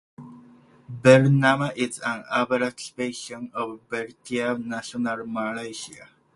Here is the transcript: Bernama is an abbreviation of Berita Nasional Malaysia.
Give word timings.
Bernama 1.03 1.69
is 1.77 1.95
an 1.99 2.23
abbreviation 2.31 3.51
of 3.53 3.87
Berita 3.87 4.57
Nasional 4.59 5.27
Malaysia. 5.29 6.09